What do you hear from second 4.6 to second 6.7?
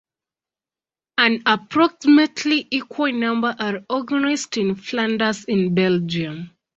Flanders in Belgium.